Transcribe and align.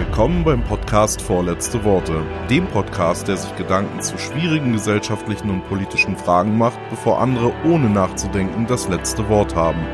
Willkommen 0.00 0.44
beim 0.44 0.64
Podcast 0.64 1.20
Vorletzte 1.20 1.84
Worte, 1.84 2.24
dem 2.48 2.66
Podcast, 2.68 3.28
der 3.28 3.36
sich 3.36 3.54
Gedanken 3.56 4.00
zu 4.00 4.16
schwierigen 4.16 4.72
gesellschaftlichen 4.72 5.50
und 5.50 5.68
politischen 5.68 6.16
Fragen 6.16 6.56
macht, 6.56 6.78
bevor 6.88 7.20
andere 7.20 7.52
ohne 7.66 7.90
nachzudenken 7.90 8.66
das 8.66 8.88
letzte 8.88 9.28
Wort 9.28 9.54
haben. 9.54 9.84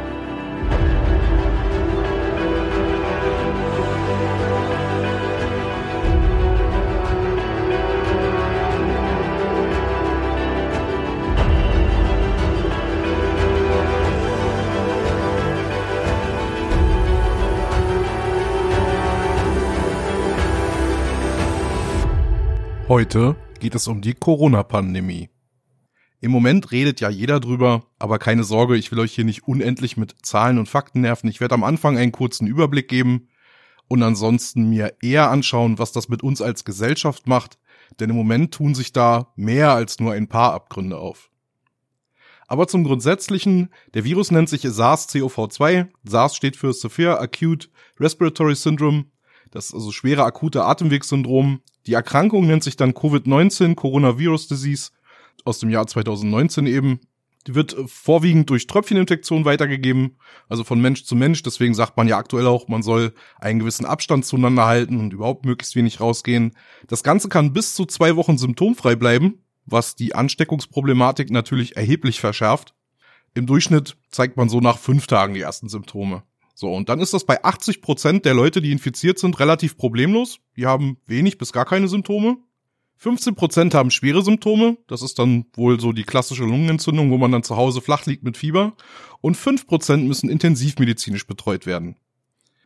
Heute 22.88 23.34
geht 23.58 23.74
es 23.74 23.88
um 23.88 24.00
die 24.00 24.14
Corona-Pandemie. 24.14 25.28
Im 26.20 26.30
Moment 26.30 26.70
redet 26.70 27.00
ja 27.00 27.10
jeder 27.10 27.40
drüber, 27.40 27.82
aber 27.98 28.20
keine 28.20 28.44
Sorge, 28.44 28.76
ich 28.76 28.92
will 28.92 29.00
euch 29.00 29.12
hier 29.12 29.24
nicht 29.24 29.48
unendlich 29.48 29.96
mit 29.96 30.14
Zahlen 30.22 30.56
und 30.56 30.68
Fakten 30.68 31.00
nerven. 31.00 31.28
Ich 31.28 31.40
werde 31.40 31.56
am 31.56 31.64
Anfang 31.64 31.98
einen 31.98 32.12
kurzen 32.12 32.46
Überblick 32.46 32.86
geben 32.86 33.26
und 33.88 34.04
ansonsten 34.04 34.70
mir 34.70 34.94
eher 35.02 35.30
anschauen, 35.30 35.80
was 35.80 35.90
das 35.90 36.08
mit 36.08 36.22
uns 36.22 36.40
als 36.40 36.64
Gesellschaft 36.64 37.26
macht, 37.26 37.58
denn 37.98 38.08
im 38.08 38.14
Moment 38.14 38.54
tun 38.54 38.76
sich 38.76 38.92
da 38.92 39.32
mehr 39.34 39.72
als 39.72 39.98
nur 39.98 40.12
ein 40.12 40.28
paar 40.28 40.54
Abgründe 40.54 40.96
auf. 40.96 41.32
Aber 42.46 42.68
zum 42.68 42.84
Grundsätzlichen, 42.84 43.70
der 43.94 44.04
Virus 44.04 44.30
nennt 44.30 44.48
sich 44.48 44.62
SARS-CoV-2. 44.62 45.88
SARS 46.04 46.36
steht 46.36 46.54
für 46.54 46.72
Severe 46.72 47.18
Acute 47.18 47.68
Respiratory 47.98 48.54
Syndrome. 48.54 49.06
Das 49.50 49.66
ist 49.66 49.74
also 49.74 49.90
schwere 49.90 50.22
akute 50.22 50.64
Atemwegssyndrom. 50.64 51.62
Die 51.86 51.92
Erkrankung 51.92 52.46
nennt 52.46 52.64
sich 52.64 52.76
dann 52.76 52.92
Covid-19, 52.92 53.74
Coronavirus 53.74 54.48
Disease, 54.48 54.90
aus 55.44 55.60
dem 55.60 55.70
Jahr 55.70 55.86
2019 55.86 56.66
eben. 56.66 57.00
Die 57.46 57.54
wird 57.54 57.76
vorwiegend 57.86 58.50
durch 58.50 58.66
Tröpfcheninfektion 58.66 59.44
weitergegeben, 59.44 60.16
also 60.48 60.64
von 60.64 60.80
Mensch 60.80 61.04
zu 61.04 61.14
Mensch. 61.14 61.44
Deswegen 61.44 61.74
sagt 61.74 61.96
man 61.96 62.08
ja 62.08 62.18
aktuell 62.18 62.48
auch, 62.48 62.66
man 62.66 62.82
soll 62.82 63.14
einen 63.38 63.60
gewissen 63.60 63.86
Abstand 63.86 64.24
zueinander 64.24 64.66
halten 64.66 64.98
und 64.98 65.12
überhaupt 65.12 65.46
möglichst 65.46 65.76
wenig 65.76 66.00
rausgehen. 66.00 66.56
Das 66.88 67.04
Ganze 67.04 67.28
kann 67.28 67.52
bis 67.52 67.74
zu 67.74 67.86
zwei 67.86 68.16
Wochen 68.16 68.36
symptomfrei 68.36 68.96
bleiben, 68.96 69.44
was 69.64 69.94
die 69.94 70.14
Ansteckungsproblematik 70.14 71.30
natürlich 71.30 71.76
erheblich 71.76 72.18
verschärft. 72.18 72.74
Im 73.34 73.46
Durchschnitt 73.46 73.96
zeigt 74.10 74.36
man 74.36 74.48
so 74.48 74.60
nach 74.60 74.78
fünf 74.78 75.06
Tagen 75.06 75.34
die 75.34 75.40
ersten 75.40 75.68
Symptome. 75.68 76.24
So, 76.58 76.72
und 76.72 76.88
dann 76.88 77.00
ist 77.00 77.12
das 77.12 77.24
bei 77.24 77.44
80 77.44 77.82
Prozent 77.82 78.24
der 78.24 78.32
Leute, 78.32 78.62
die 78.62 78.72
infiziert 78.72 79.18
sind, 79.18 79.38
relativ 79.40 79.76
problemlos. 79.76 80.38
Die 80.56 80.64
haben 80.64 80.96
wenig 81.06 81.36
bis 81.36 81.52
gar 81.52 81.66
keine 81.66 81.86
Symptome. 81.86 82.38
15 82.96 83.34
Prozent 83.34 83.74
haben 83.74 83.90
schwere 83.90 84.22
Symptome. 84.22 84.78
Das 84.86 85.02
ist 85.02 85.18
dann 85.18 85.44
wohl 85.52 85.78
so 85.78 85.92
die 85.92 86.04
klassische 86.04 86.44
Lungenentzündung, 86.44 87.10
wo 87.10 87.18
man 87.18 87.30
dann 87.30 87.42
zu 87.42 87.58
Hause 87.58 87.82
flach 87.82 88.06
liegt 88.06 88.22
mit 88.22 88.38
Fieber. 88.38 88.72
Und 89.20 89.36
5 89.36 89.66
Prozent 89.66 90.08
müssen 90.08 90.30
intensivmedizinisch 90.30 91.26
betreut 91.26 91.66
werden. 91.66 91.96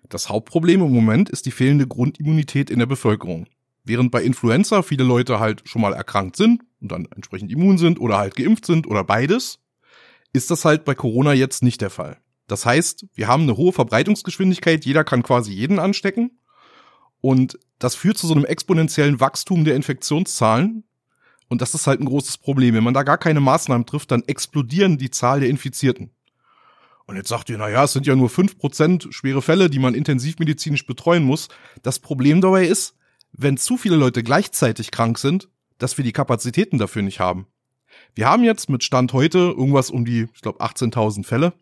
Das 0.09 0.29
Hauptproblem 0.29 0.83
im 0.83 0.93
Moment 0.93 1.29
ist 1.29 1.47
die 1.47 1.51
fehlende 1.51 1.89
Grundimmunität 1.89 2.71
in 2.71 2.79
der 2.79 2.87
Bevölkerung. 2.87 3.49
Während 3.83 4.13
bei 4.13 4.23
Influenza 4.23 4.83
viele 4.83 5.03
Leute 5.03 5.41
halt 5.41 5.63
schon 5.65 5.83
mal 5.83 5.95
erkrankt 5.95 6.37
sind 6.37 6.63
und 6.81 6.93
dann 6.93 7.09
entsprechend 7.13 7.51
immun 7.51 7.77
sind 7.77 7.99
oder 7.99 8.19
halt 8.19 8.37
geimpft 8.37 8.67
sind 8.67 8.87
oder 8.87 9.03
beides, 9.03 9.59
ist 10.33 10.53
das 10.53 10.65
halt 10.65 10.85
bei 10.85 10.95
Corona 10.95 11.33
jetzt 11.33 11.65
nicht 11.65 11.81
der 11.81 11.91
Fall. 11.91 12.19
Das 12.51 12.67
heißt, 12.67 13.06
wir 13.15 13.29
haben 13.29 13.45
eine 13.45 13.56
hohe 13.56 13.73
Verbreitungsgeschwindigkeit, 13.73 14.84
jeder 14.84 15.05
kann 15.05 15.22
quasi 15.22 15.53
jeden 15.53 15.78
anstecken. 15.78 16.38
Und 17.21 17.59
das 17.78 17.94
führt 17.94 18.19
zu 18.19 18.27
so 18.27 18.34
einem 18.34 18.44
exponentiellen 18.44 19.21
Wachstum 19.21 19.65
der 19.65 19.77
Infektionszahlen. 19.77 20.84
Und 21.49 21.62
das 21.62 21.75
ist 21.75 21.87
halt 21.87 22.00
ein 22.00 22.06
großes 22.06 22.38
Problem. 22.38 22.75
Wenn 22.75 22.84
man 22.84 22.94
da 22.94 23.03
gar 23.03 23.19
keine 23.19 23.41
Maßnahmen 23.41 23.87
trifft, 23.87 24.11
dann 24.11 24.25
explodieren 24.25 24.99
die 24.99 25.11
Zahl 25.11 25.41
der 25.41 25.49
Infizierten. 25.49 26.11
Und 27.06 27.16
jetzt 27.16 27.28
sagt 27.28 27.50
ihr, 27.50 27.59
na 27.59 27.69
ja, 27.69 27.84
es 27.84 27.93
sind 27.93 28.06
ja 28.06 28.16
nur 28.16 28.31
fünf 28.31 28.59
Prozent 28.59 29.09
schwere 29.11 29.43
Fälle, 29.43 29.71
die 29.71 29.81
man 29.81 29.94
intensivmedizinisch 29.94 30.87
betreuen 30.87 31.25
muss. 31.25 31.49
Das 31.82 31.99
Problem 31.99 32.41
dabei 32.41 32.67
ist, 32.67 32.97
wenn 33.32 33.56
zu 33.59 33.77
viele 33.77 33.97
Leute 33.97 34.22
gleichzeitig 34.22 34.91
krank 34.91 35.19
sind, 35.19 35.49
dass 35.78 35.99
wir 35.99 36.05
die 36.05 36.12
Kapazitäten 36.12 36.78
dafür 36.78 37.03
nicht 37.03 37.21
haben. 37.21 37.47
Wir 38.15 38.28
haben 38.28 38.44
jetzt 38.44 38.69
mit 38.71 38.82
Stand 38.82 39.12
heute 39.12 39.38
irgendwas 39.38 39.91
um 39.91 40.05
die, 40.05 40.28
ich 40.34 40.41
glaube, 40.41 40.61
18.000 40.61 41.25
Fälle. 41.25 41.53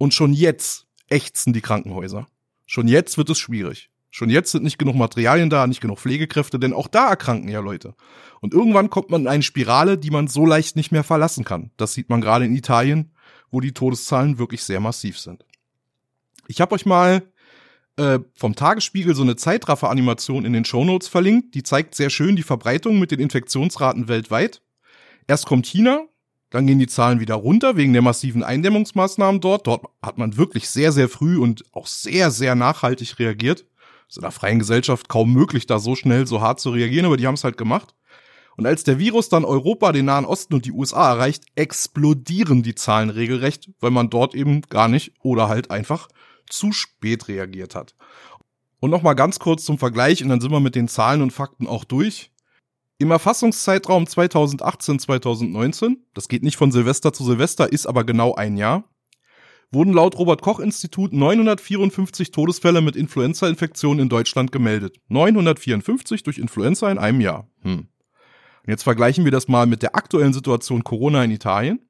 Und 0.00 0.14
schon 0.14 0.32
jetzt 0.32 0.86
ächzen 1.10 1.52
die 1.52 1.60
Krankenhäuser. 1.60 2.26
Schon 2.64 2.88
jetzt 2.88 3.18
wird 3.18 3.28
es 3.28 3.38
schwierig. 3.38 3.90
Schon 4.10 4.30
jetzt 4.30 4.50
sind 4.50 4.64
nicht 4.64 4.78
genug 4.78 4.96
Materialien 4.96 5.50
da, 5.50 5.66
nicht 5.66 5.82
genug 5.82 5.98
Pflegekräfte, 5.98 6.58
denn 6.58 6.72
auch 6.72 6.88
da 6.88 7.10
erkranken 7.10 7.50
ja 7.50 7.60
Leute. 7.60 7.94
Und 8.40 8.54
irgendwann 8.54 8.88
kommt 8.88 9.10
man 9.10 9.20
in 9.20 9.28
eine 9.28 9.42
Spirale, 9.42 9.98
die 9.98 10.08
man 10.08 10.26
so 10.26 10.46
leicht 10.46 10.74
nicht 10.74 10.90
mehr 10.90 11.04
verlassen 11.04 11.44
kann. 11.44 11.70
Das 11.76 11.92
sieht 11.92 12.08
man 12.08 12.22
gerade 12.22 12.46
in 12.46 12.56
Italien, 12.56 13.12
wo 13.50 13.60
die 13.60 13.74
Todeszahlen 13.74 14.38
wirklich 14.38 14.64
sehr 14.64 14.80
massiv 14.80 15.18
sind. 15.18 15.44
Ich 16.48 16.62
habe 16.62 16.74
euch 16.74 16.86
mal 16.86 17.22
äh, 17.96 18.20
vom 18.34 18.56
Tagesspiegel 18.56 19.14
so 19.14 19.20
eine 19.20 19.36
Zeitraffer-Animation 19.36 20.46
in 20.46 20.54
den 20.54 20.64
Shownotes 20.64 21.08
verlinkt. 21.08 21.54
Die 21.54 21.62
zeigt 21.62 21.94
sehr 21.94 22.08
schön 22.08 22.36
die 22.36 22.42
Verbreitung 22.42 22.98
mit 22.98 23.10
den 23.10 23.20
Infektionsraten 23.20 24.08
weltweit. 24.08 24.62
Erst 25.26 25.44
kommt 25.44 25.66
China, 25.66 26.06
dann 26.50 26.66
gehen 26.66 26.78
die 26.78 26.86
Zahlen 26.86 27.20
wieder 27.20 27.36
runter 27.36 27.76
wegen 27.76 27.92
der 27.92 28.02
massiven 28.02 28.42
Eindämmungsmaßnahmen 28.42 29.40
dort. 29.40 29.66
Dort 29.66 29.84
hat 30.02 30.18
man 30.18 30.36
wirklich 30.36 30.68
sehr, 30.68 30.92
sehr 30.92 31.08
früh 31.08 31.38
und 31.38 31.64
auch 31.72 31.86
sehr, 31.86 32.30
sehr 32.30 32.54
nachhaltig 32.54 33.18
reagiert. 33.18 33.60
Das 33.60 34.14
ist 34.14 34.16
in 34.16 34.22
der 34.22 34.32
freien 34.32 34.58
Gesellschaft 34.58 35.08
kaum 35.08 35.32
möglich, 35.32 35.66
da 35.66 35.78
so 35.78 35.94
schnell, 35.94 36.26
so 36.26 36.40
hart 36.40 36.58
zu 36.58 36.70
reagieren, 36.70 37.06
aber 37.06 37.16
die 37.16 37.26
haben 37.28 37.34
es 37.34 37.44
halt 37.44 37.56
gemacht. 37.56 37.94
Und 38.56 38.66
als 38.66 38.82
der 38.82 38.98
Virus 38.98 39.28
dann 39.28 39.44
Europa, 39.44 39.92
den 39.92 40.06
Nahen 40.06 40.24
Osten 40.24 40.54
und 40.54 40.66
die 40.66 40.72
USA 40.72 41.12
erreicht, 41.12 41.44
explodieren 41.54 42.62
die 42.62 42.74
Zahlen 42.74 43.10
regelrecht, 43.10 43.70
weil 43.80 43.92
man 43.92 44.10
dort 44.10 44.34
eben 44.34 44.62
gar 44.62 44.88
nicht 44.88 45.12
oder 45.22 45.48
halt 45.48 45.70
einfach 45.70 46.08
zu 46.48 46.72
spät 46.72 47.28
reagiert 47.28 47.76
hat. 47.76 47.94
Und 48.80 48.90
nochmal 48.90 49.14
ganz 49.14 49.38
kurz 49.38 49.64
zum 49.64 49.78
Vergleich, 49.78 50.22
und 50.22 50.30
dann 50.30 50.40
sind 50.40 50.50
wir 50.50 50.60
mit 50.60 50.74
den 50.74 50.88
Zahlen 50.88 51.22
und 51.22 51.32
Fakten 51.32 51.66
auch 51.66 51.84
durch. 51.84 52.32
Im 53.00 53.10
Erfassungszeitraum 53.10 54.04
2018-2019, 54.04 55.96
das 56.12 56.28
geht 56.28 56.42
nicht 56.42 56.58
von 56.58 56.70
Silvester 56.70 57.14
zu 57.14 57.24
Silvester, 57.24 57.72
ist 57.72 57.86
aber 57.86 58.04
genau 58.04 58.34
ein 58.34 58.58
Jahr, 58.58 58.84
wurden 59.70 59.94
laut 59.94 60.18
Robert 60.18 60.42
Koch 60.42 60.60
Institut 60.60 61.14
954 61.14 62.30
Todesfälle 62.30 62.82
mit 62.82 62.96
Influenza-Infektionen 62.96 64.00
in 64.00 64.08
Deutschland 64.10 64.52
gemeldet. 64.52 64.98
954 65.08 66.24
durch 66.24 66.36
Influenza 66.36 66.90
in 66.90 66.98
einem 66.98 67.22
Jahr. 67.22 67.48
Hm. 67.62 67.78
Und 67.78 68.68
jetzt 68.68 68.82
vergleichen 68.82 69.24
wir 69.24 69.32
das 69.32 69.48
mal 69.48 69.64
mit 69.64 69.80
der 69.80 69.96
aktuellen 69.96 70.34
Situation 70.34 70.84
Corona 70.84 71.24
in 71.24 71.30
Italien. 71.30 71.88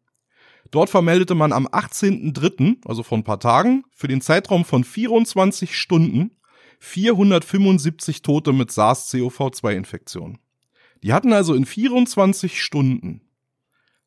Dort 0.71 0.91
vermeldete 0.91 1.35
man 1.35 1.53
am 1.53 1.67
18.03., 1.67 2.87
also 2.87 3.03
vor 3.03 3.19
ein 3.19 3.25
paar 3.25 3.41
Tagen, 3.41 3.83
für 3.97 4.07
den 4.07 4.21
Zeitraum 4.21 4.65
von 4.65 4.85
24 4.85 5.77
Stunden 5.77 6.37
475 6.79 8.23
Tote 8.23 8.53
mit 8.53 8.71
SARS-CoV-2-Infektionen. 8.71 10.39
Die 11.03 11.13
hatten 11.13 11.33
also 11.33 11.55
in 11.55 11.67
24 11.67 12.63
Stunden 12.63 13.23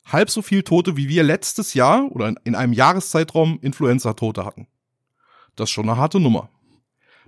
halb 0.06 0.30
so 0.30 0.42
viel 0.42 0.64
Tote, 0.64 0.98
wie 0.98 1.08
wir 1.08 1.24
letztes 1.24 1.74
Jahr 1.74 2.12
oder 2.12 2.34
in 2.44 2.56
einem 2.56 2.74
Jahreszeitraum 2.74 3.60
Influenza-Tote 3.62 4.46
hatten. 4.46 4.68
Das 5.56 5.70
ist 5.70 5.74
schon 5.74 5.90
eine 5.90 5.98
harte 5.98 6.20
Nummer. 6.20 6.50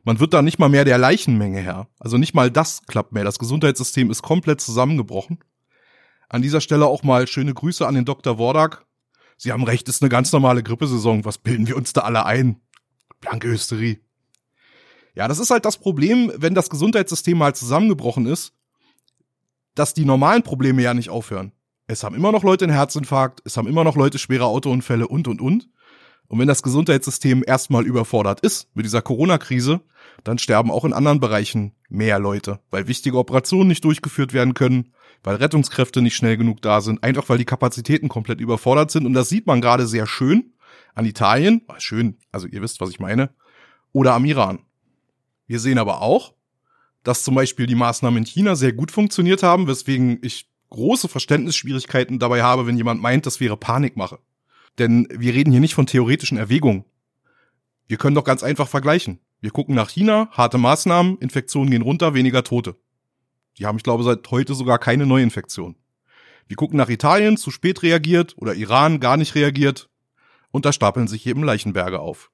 Man 0.04 0.20
wird 0.20 0.34
da 0.34 0.42
nicht 0.42 0.60
mal 0.60 0.70
mehr 0.70 0.86
der 0.86 0.98
Leichenmenge 0.98 1.60
her. 1.60 1.88
Also 2.00 2.18
nicht 2.18 2.36
mal 2.36 2.52
das 2.52 2.82
klappt 2.86 3.12
mehr. 3.12 3.24
Das 3.24 3.40
Gesundheitssystem 3.40 4.12
ist 4.12 4.22
komplett 4.22 4.62
zusammengebrochen. 4.62 5.40
An 6.30 6.42
dieser 6.42 6.62
Stelle 6.62 6.86
auch 6.86 7.04
mal 7.04 7.28
schöne 7.28 7.54
Grüße 7.54 7.88
an 7.88 7.96
den 7.96 8.06
Dr. 8.06 8.38
Wordak. 8.38 8.86
Sie 9.38 9.52
haben 9.52 9.64
recht, 9.64 9.90
ist 9.90 10.02
eine 10.02 10.10
ganz 10.10 10.32
normale 10.32 10.64
Grippesaison. 10.64 11.26
Was 11.26 11.38
bilden 11.38 11.68
wir 11.68 11.76
uns 11.76 11.94
da 11.94 12.02
alle 12.02 12.26
ein? 12.26 12.62
Blanke 13.20 13.48
Hysterie. 13.48 14.00
Ja, 15.16 15.28
das 15.28 15.40
ist 15.40 15.50
halt 15.50 15.66
das 15.66 15.78
Problem, 15.78 16.32
wenn 16.36 16.54
das 16.54 16.70
Gesundheitssystem 16.70 17.38
mal 17.38 17.56
zusammengebrochen 17.56 18.26
ist 18.28 18.54
dass 19.76 19.94
die 19.94 20.06
normalen 20.06 20.44
Probleme 20.44 20.82
ja 20.82 20.94
nicht 20.94 21.10
aufhören. 21.10 21.52
Es 21.88 22.04
haben 22.04 22.16
immer 22.16 22.32
noch 22.32 22.44
Leute 22.44 22.66
einen 22.66 22.74
Herzinfarkt, 22.74 23.42
es 23.46 23.58
haben 23.58 23.68
immer 23.68 23.84
noch 23.84 23.96
Leute 23.96 24.18
schwere 24.18 24.46
Autounfälle 24.46 25.08
und, 25.08 25.28
und, 25.28 25.42
und. 25.42 25.70
Und 26.28 26.40
wenn 26.40 26.48
das 26.48 26.64
Gesundheitssystem 26.64 27.44
erstmal 27.46 27.86
überfordert 27.86 28.40
ist 28.40 28.76
mit 28.76 28.86
dieser 28.86 29.04
Corona-Krise, 29.04 29.82
dann 30.24 30.40
sterben 30.40 30.72
auch 30.72 30.86
in 30.86 30.94
anderen 30.94 31.20
Bereichen 31.20 31.74
mehr 31.88 32.18
Leute, 32.18 32.60
weil 32.72 32.88
wichtige 32.88 33.18
Operationen 33.18 33.68
nicht 33.68 33.84
durchgeführt 33.84 34.34
werden 34.34 34.56
können, 34.56 34.94
weil 35.24 35.36
Rettungskräfte 35.36 36.02
nicht 36.02 36.16
schnell 36.16 36.38
genug 36.38 36.62
da 36.64 36.82
sind, 36.82 37.04
einfach 37.04 37.30
weil 37.30 37.38
die 37.38 37.46
Kapazitäten 37.46 38.10
komplett 38.10 38.42
überfordert 38.42 38.90
sind. 38.90 39.06
Und 39.06 39.14
das 39.14 39.30
sieht 39.30 39.46
man 39.46 39.62
gerade 39.62 39.86
sehr 39.86 40.08
schön 40.08 40.54
an 40.96 41.06
Italien, 41.06 41.62
schön, 41.78 42.18
also 42.32 42.48
ihr 42.48 42.62
wisst, 42.62 42.82
was 42.82 42.90
ich 42.90 43.00
meine, 43.00 43.30
oder 43.92 44.14
am 44.14 44.26
Iran. 44.26 44.60
Wir 45.46 45.60
sehen 45.60 45.78
aber 45.78 46.02
auch, 46.02 46.34
dass 47.06 47.24
zum 47.24 47.36
Beispiel 47.36 47.68
die 47.68 47.76
Maßnahmen 47.76 48.18
in 48.18 48.26
China 48.26 48.56
sehr 48.56 48.74
gut 48.74 48.92
funktioniert 48.92 49.44
haben, 49.44 49.68
weswegen 49.68 50.20
ich 50.24 50.50
große 50.72 51.08
Verständnisschwierigkeiten 51.08 52.20
dabei 52.20 52.44
habe, 52.44 52.66
wenn 52.66 52.76
jemand 52.76 53.02
meint, 53.02 53.26
das 53.26 53.40
wäre 53.40 53.56
Panikmache. 53.56 54.20
Denn 54.80 55.08
wir 55.12 55.34
reden 55.34 55.52
hier 55.52 55.62
nicht 55.62 55.76
von 55.76 55.86
theoretischen 55.86 56.38
Erwägungen. 56.38 56.84
Wir 57.88 57.98
können 57.98 58.16
doch 58.16 58.24
ganz 58.24 58.42
einfach 58.42 58.68
vergleichen. 58.68 59.20
Wir 59.40 59.52
gucken 59.52 59.76
nach 59.76 59.90
China, 59.90 60.30
harte 60.32 60.58
Maßnahmen, 60.58 61.20
Infektionen 61.20 61.70
gehen 61.70 61.84
runter, 61.84 62.16
weniger 62.16 62.44
Tote. 62.44 62.76
Die 63.60 63.68
haben, 63.68 63.78
ich 63.78 63.84
glaube, 63.84 64.04
seit 64.04 64.30
heute 64.32 64.56
sogar 64.56 64.80
keine 64.80 65.06
Neuinfektion. 65.06 65.76
Wir 66.48 66.58
gucken 66.58 66.78
nach 66.78 66.90
Italien, 66.90 67.38
zu 67.38 67.52
spät 67.52 67.84
reagiert, 67.84 68.34
oder 68.38 68.56
Iran 68.56 69.00
gar 69.00 69.16
nicht 69.16 69.36
reagiert, 69.36 69.90
und 70.50 70.66
da 70.66 70.74
stapeln 70.74 71.08
sich 71.08 71.28
eben 71.28 71.44
Leichenberge 71.44 72.00
auf. 72.00 72.32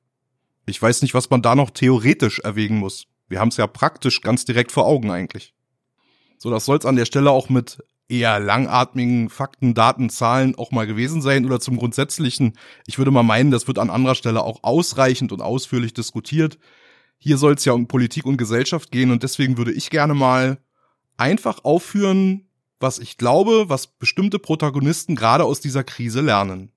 Ich 0.66 0.82
weiß 0.82 1.02
nicht, 1.02 1.14
was 1.14 1.30
man 1.30 1.42
da 1.42 1.56
noch 1.56 1.72
theoretisch 1.72 2.40
erwägen 2.40 2.78
muss. 2.78 3.08
Wir 3.32 3.40
haben 3.40 3.48
es 3.48 3.58
ja 3.58 3.66
praktisch 3.66 4.22
ganz 4.22 4.44
direkt 4.44 4.74
vor 4.74 4.86
Augen 4.86 5.10
eigentlich. 5.10 5.54
So, 6.38 6.50
das 6.50 6.66
soll 6.66 6.78
es 6.78 6.86
an 6.86 6.98
der 6.98 7.06
Stelle 7.06 7.32
auch 7.32 7.48
mit 7.48 7.82
eher 8.10 8.42
langatmigen 8.42 9.30
Fakten, 9.30 9.74
Daten, 9.74 10.10
Zahlen 10.10 10.56
auch 10.56 10.72
mal 10.72 10.86
gewesen 10.86 11.22
sein 11.22 11.46
oder 11.46 11.62
zum 11.62 11.78
Grundsätzlichen. 11.78 12.58
Ich 12.88 12.98
würde 12.98 13.10
mal 13.10 13.24
meinen, 13.24 13.50
das 13.50 13.68
wird 13.68 13.80
an 13.80 13.90
anderer 13.90 14.16
Stelle 14.16 14.44
auch 14.44 14.64
ausreichend 14.64 15.32
und 15.32 15.42
ausführlich 15.42 15.94
diskutiert. 15.94 16.60
Hier 17.18 17.38
soll 17.38 17.54
es 17.54 17.64
ja 17.64 17.72
um 17.72 17.88
Politik 17.88 18.26
und 18.26 18.36
Gesellschaft 18.36 18.92
gehen 18.92 19.12
und 19.12 19.24
deswegen 19.24 19.58
würde 19.58 19.72
ich 19.72 19.90
gerne 19.90 20.14
mal 20.14 20.58
einfach 21.16 21.64
aufführen, 21.64 22.50
was 22.82 23.00
ich 23.00 23.18
glaube, 23.18 23.70
was 23.70 23.88
bestimmte 23.88 24.40
Protagonisten 24.40 25.16
gerade 25.16 25.46
aus 25.46 25.62
dieser 25.62 25.86
Krise 25.86 26.20
lernen. 26.20 26.74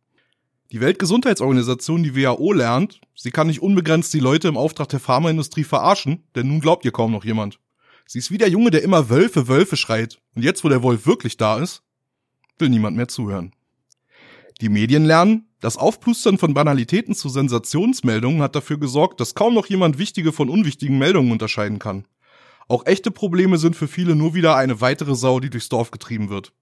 Die 0.73 0.81
Weltgesundheitsorganisation, 0.81 2.03
die 2.03 2.17
WHO, 2.17 2.53
lernt, 2.53 3.01
sie 3.15 3.31
kann 3.31 3.47
nicht 3.47 3.63
unbegrenzt 3.63 4.13
die 4.15 4.21
Leute 4.21 4.49
im 4.49 4.57
Auftrag 4.57 4.89
der 4.89 5.01
Pharmaindustrie 5.01 5.65
verarschen, 5.65 6.25
denn 6.35 6.49
nun 6.49 6.61
glaubt 6.61 6.85
ihr 6.85 6.93
kaum 6.93 7.13
noch 7.13 7.25
jemand. 7.25 7.61
Sie 8.07 8.19
ist 8.19 8.31
wie 8.31 8.39
der 8.39 8.49
Junge, 8.49 8.71
der 8.71 8.83
immer 8.83 9.09
Wölfe, 9.09 9.49
Wölfe 9.49 9.77
schreit. 9.77 10.21
Und 10.35 10.43
jetzt, 10.43 10.65
wo 10.65 10.69
der 10.69 10.83
Wolf 10.83 11.07
wirklich 11.07 11.37
da 11.37 11.59
ist, 11.59 11.83
will 12.59 12.69
niemand 12.69 12.97
mehr 12.97 13.09
zuhören. 13.09 13.55
Die 14.61 14.69
Medien 14.69 15.05
lernen, 15.05 15.49
das 15.61 15.77
Aufplustern 15.77 16.39
von 16.39 16.55
Banalitäten 16.55 17.15
zu 17.15 17.29
Sensationsmeldungen 17.29 18.43
hat 18.43 18.55
dafür 18.55 18.79
gesorgt, 18.79 19.21
dass 19.21 19.35
kaum 19.35 19.55
noch 19.55 19.67
jemand 19.67 19.99
wichtige 19.99 20.33
von 20.33 20.49
unwichtigen 20.49 20.99
Meldungen 20.99 21.33
unterscheiden 21.33 21.79
kann. 21.79 22.07
Auch 22.69 22.87
echte 22.87 23.11
Probleme 23.11 23.59
sind 23.59 23.77
für 23.77 23.89
viele 23.89 24.15
nur 24.15 24.35
wieder 24.35 24.57
eine 24.57 24.81
weitere 24.81 25.15
Sau, 25.15 25.41
die 25.41 25.51
durchs 25.51 25.69
Dorf 25.69 25.91
getrieben 25.91 26.31
wird. 26.31 26.53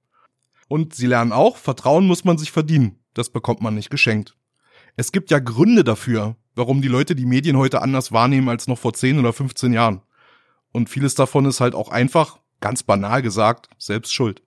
Und 0.69 0.94
sie 0.94 1.06
lernen 1.06 1.32
auch, 1.32 1.56
Vertrauen 1.56 2.06
muss 2.06 2.25
man 2.25 2.38
sich 2.38 2.50
verdienen. 2.50 3.01
Das 3.14 3.31
bekommt 3.31 3.61
man 3.61 3.75
nicht 3.75 3.91
geschenkt. 3.91 4.37
Es 4.97 5.12
gibt 5.12 5.31
ja 5.31 5.38
Gründe 5.38 5.85
dafür, 5.85 6.37
warum 6.55 6.82
die 6.82 6.88
Leute 6.88 7.14
die 7.14 7.26
Medien 7.26 7.56
heute 7.56 7.82
anders 7.82 8.12
wahrnehmen 8.12 8.49
als 8.49 8.67
noch 8.67 8.79
vor 8.79 8.93
10 8.93 9.19
oder 9.19 9.32
15 9.32 9.73
Jahren. 9.73 10.03
Und 10.73 10.88
vieles 10.88 11.14
davon 11.14 11.44
ist 11.47 11.61
halt 11.61 11.75
auch 11.75 11.91
einfach, 11.91 12.38
ganz 12.61 12.82
banal 12.82 13.23
gesagt, 13.23 13.69
selbst 13.79 14.12
schuld. 14.12 14.43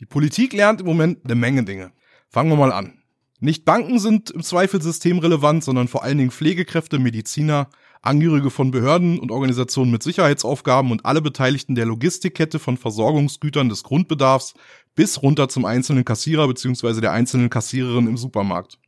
Die 0.00 0.06
Politik 0.06 0.52
lernt 0.52 0.80
im 0.80 0.86
Moment 0.86 1.24
eine 1.24 1.34
Menge 1.34 1.64
Dinge. 1.64 1.92
Fangen 2.28 2.50
wir 2.50 2.56
mal 2.56 2.72
an. 2.72 2.98
Nicht 3.40 3.64
Banken 3.64 3.98
sind 3.98 4.30
im 4.30 4.42
Zweifel 4.42 4.80
systemrelevant, 4.80 5.62
sondern 5.62 5.88
vor 5.88 6.02
allen 6.02 6.18
Dingen 6.18 6.30
Pflegekräfte, 6.30 6.98
Mediziner, 6.98 7.68
Angehörige 8.00 8.50
von 8.50 8.70
Behörden 8.70 9.18
und 9.18 9.30
Organisationen 9.30 9.90
mit 9.90 10.02
Sicherheitsaufgaben 10.02 10.90
und 10.90 11.04
alle 11.06 11.22
Beteiligten 11.22 11.74
der 11.74 11.86
Logistikkette 11.86 12.58
von 12.58 12.76
Versorgungsgütern 12.76 13.68
des 13.68 13.82
Grundbedarfs 13.82 14.54
bis 14.94 15.22
runter 15.22 15.48
zum 15.48 15.64
einzelnen 15.64 16.04
Kassierer 16.04 16.46
bzw. 16.48 17.00
der 17.00 17.12
einzelnen 17.12 17.50
Kassiererin 17.50 18.06
im 18.06 18.16
Supermarkt. 18.16 18.78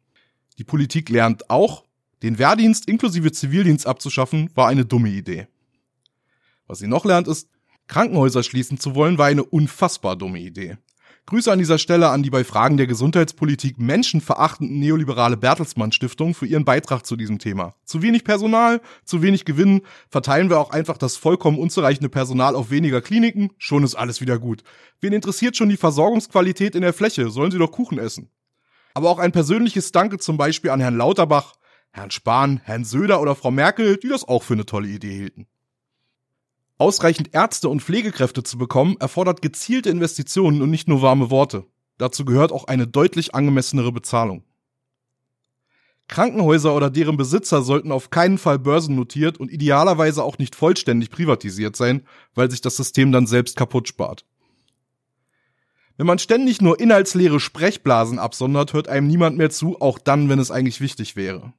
Die 0.59 0.65
Politik 0.65 1.09
lernt 1.09 1.51
auch, 1.51 1.85
den 2.23 2.39
Wehrdienst 2.39 2.89
inklusive 2.89 3.33
Zivildienst 3.33 3.87
abzuschaffen, 3.87 4.51
war 4.55 4.69
eine 4.69 4.85
dumme 4.85 5.11
Idee. 5.11 5.49
Was 6.67 6.79
sie 6.79 6.87
noch 6.87 7.05
lernt 7.05 7.29
ist, 7.29 7.49
Krankenhäuser 7.89 8.43
schließen 8.43 8.79
zu 8.79 8.95
wollen, 8.95 9.19
war 9.19 9.27
eine 9.27 9.45
unfassbar 9.45 10.17
dumme 10.17 10.41
Idee. 10.41 10.79
Grüße 11.29 11.51
an 11.51 11.59
dieser 11.59 11.79
Stelle 11.79 12.11
an 12.11 12.23
die 12.23 12.31
bei 12.31 12.45
Fragen 12.45 12.77
der 12.77 12.87
Gesundheitspolitik 12.87 13.81
menschenverachtenden 13.81 14.79
neoliberale 14.79 15.37
Bertelsmann 15.37 15.91
Stiftung 15.91 16.35
für 16.35 16.47
ihren 16.47 16.65
Beitrag 16.65 17.05
zu 17.05 17.17
diesem 17.17 17.41
Thema. 17.41 17.75
Zu 17.85 18.01
wenig 18.01 18.23
Personal, 18.23 18.81
zu 19.05 19.23
wenig 19.23 19.45
Gewinn, 19.45 19.83
verteilen 20.09 20.51
wir 20.51 20.61
auch 20.61 20.71
einfach 20.71 20.97
das 20.97 21.17
vollkommen 21.17 21.59
unzureichende 21.59 22.09
Personal 22.09 22.55
auf 22.55 22.71
weniger 22.71 23.01
Kliniken, 23.01 23.51
schon 23.59 23.83
ist 23.83 23.97
alles 23.97 24.21
wieder 24.21 24.39
gut. 24.39 24.63
Wen 25.01 25.13
interessiert 25.13 25.57
schon 25.57 25.69
die 25.69 25.77
Versorgungsqualität 25.77 26.77
in 26.77 26.83
der 26.83 26.93
Fläche, 26.93 27.29
sollen 27.29 27.51
sie 27.51 27.59
doch 27.59 27.73
Kuchen 27.73 27.99
essen. 27.99 28.31
Aber 28.95 29.11
auch 29.11 29.19
ein 29.19 29.33
persönliches 29.33 29.91
Danke 29.91 30.19
zum 30.19 30.37
Beispiel 30.37 30.71
an 30.71 30.79
Herrn 30.79 30.97
Lauterbach, 30.97 31.55
Herrn 31.91 32.13
Spahn, 32.13 32.61
Herrn 32.63 32.85
Söder 32.85 33.21
oder 33.21 33.35
Frau 33.35 33.51
Merkel, 33.51 33.97
die 33.97 34.09
das 34.09 34.29
auch 34.29 34.45
für 34.45 34.55
eine 34.55 34.65
tolle 34.65 34.87
Idee 34.87 35.17
hielten. 35.17 35.49
Ausreichend 36.79 37.31
Ärzte 37.33 37.69
und 37.71 37.83
Pflegekräfte 37.83 38.43
zu 38.43 38.59
bekommen, 38.59 38.97
erfordert 39.01 39.41
gezielte 39.41 39.89
Investitionen 39.89 40.61
und 40.61 40.71
nicht 40.71 40.89
nur 40.89 41.01
warme 41.01 41.31
Worte. 41.31 41.65
Dazu 41.97 42.27
gehört 42.27 42.53
auch 42.53 42.65
eine 42.65 42.87
deutlich 42.87 43.35
angemessenere 43.35 43.93
Bezahlung. 43.93 44.45
Krankenhäuser 46.09 46.75
oder 46.75 46.91
deren 46.91 47.17
Besitzer 47.17 47.63
sollten 47.63 47.91
auf 47.91 48.11
keinen 48.11 48.39
Fall 48.39 48.59
börsennotiert 48.59 49.39
und 49.39 49.51
idealerweise 49.51 50.23
auch 50.23 50.39
nicht 50.39 50.55
vollständig 50.55 51.11
privatisiert 51.11 51.75
sein, 51.77 52.07
weil 52.35 52.51
sich 52.51 52.61
das 52.61 52.77
System 52.77 53.11
dann 53.11 53.27
selbst 53.27 53.57
kaputt 53.57 53.89
spart. 53.89 54.25
Wenn 55.97 56.07
man 56.07 56.19
ständig 56.19 56.61
nur 56.61 56.79
inhaltsleere 56.79 57.41
Sprechblasen 57.41 58.19
absondert, 58.19 58.75
hört 58.75 58.87
einem 58.87 59.07
niemand 59.07 59.39
mehr 59.39 59.51
zu, 59.51 59.81
auch 59.81 59.99
dann, 59.99 60.29
wenn 60.29 60.39
es 60.39 60.51
eigentlich 60.51 60.83
wichtig 60.83 61.17
wäre. 61.17 61.55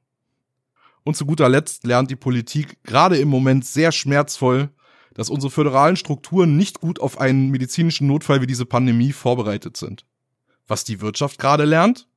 Und 1.02 1.16
zu 1.16 1.26
guter 1.26 1.48
Letzt 1.48 1.84
lernt 1.84 2.10
die 2.10 2.16
Politik 2.16 2.82
gerade 2.84 3.18
im 3.18 3.28
Moment 3.28 3.66
sehr 3.66 3.92
schmerzvoll, 3.92 4.70
dass 5.14 5.30
unsere 5.30 5.50
föderalen 5.50 5.96
Strukturen 5.96 6.56
nicht 6.56 6.80
gut 6.80 7.00
auf 7.00 7.20
einen 7.20 7.50
medizinischen 7.50 8.06
Notfall 8.06 8.40
wie 8.40 8.46
diese 8.46 8.66
Pandemie 8.66 9.12
vorbereitet 9.12 9.76
sind. 9.76 10.04
Was 10.66 10.84
die 10.84 11.00
Wirtschaft 11.00 11.38
gerade 11.38 11.64
lernt? 11.64 12.08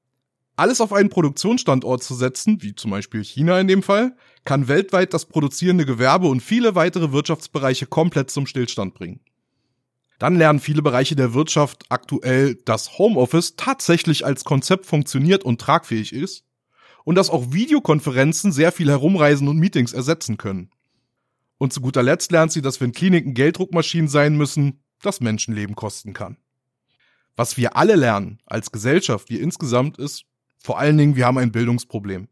Alles 0.56 0.82
auf 0.82 0.94
einen 0.94 1.10
Produktionsstandort 1.10 2.04
zu 2.04 2.14
setzen, 2.14 2.62
wie 2.62 2.76
zum 2.76 2.92
Beispiel 2.92 3.24
China 3.24 3.60
in 3.60 3.68
dem 3.68 3.82
Fall, 3.82 4.16
kann 4.44 4.68
weltweit 4.68 5.14
das 5.14 5.26
produzierende 5.26 5.86
Gewerbe 5.86 6.28
und 6.28 6.42
viele 6.42 6.76
weitere 6.76 7.12
Wirtschaftsbereiche 7.12 7.86
komplett 7.86 8.30
zum 8.30 8.46
Stillstand 8.46 8.94
bringen. 8.94 9.22
Dann 10.20 10.36
lernen 10.36 10.60
viele 10.60 10.84
Bereiche 10.84 11.16
der 11.16 11.34
Wirtschaft 11.34 11.86
aktuell, 11.90 12.54
dass 12.66 13.00
Homeoffice 13.00 13.56
tatsächlich 13.56 14.24
als 14.24 14.44
Konzept 14.44 14.86
funktioniert 14.86 15.44
und 15.44 15.60
tragfähig 15.60 16.14
ist 16.14 16.44
und 17.04 17.16
dass 17.16 17.32
auch 17.32 17.54
Videokonferenzen 17.54 18.52
sehr 18.52 18.72
viel 18.72 18.90
Herumreisen 18.90 19.48
und 19.48 19.58
Meetings 19.58 19.94
ersetzen 19.94 20.38
können. 20.38 20.70
Und 21.62 21.72
zu 21.72 21.80
guter 21.80 22.02
Letzt 22.02 22.32
lernt 22.32 22.52
sie, 22.52 22.64
dass 22.64 22.82
wenn 22.82 22.92
Kliniken 22.92 23.36
Gelddruckmaschinen 23.36 24.08
sein 24.08 24.36
müssen, 24.36 24.84
das 25.04 25.22
Menschenleben 25.22 25.76
kosten 25.76 26.12
kann. 26.12 26.38
Was 27.36 27.56
wir 27.56 27.76
alle 27.78 27.96
lernen, 27.96 28.40
als 28.48 28.72
Gesellschaft, 28.72 29.30
wir 29.30 29.40
insgesamt, 29.40 30.00
ist 30.00 30.26
vor 30.58 30.80
allen 30.80 30.98
Dingen, 30.98 31.16
wir 31.16 31.28
haben 31.28 31.38
ein 31.38 31.52
Bildungsproblem. 31.52 32.30